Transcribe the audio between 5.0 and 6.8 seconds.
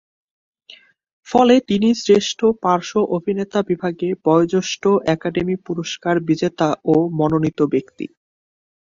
academy পুরস্কার বিজেতা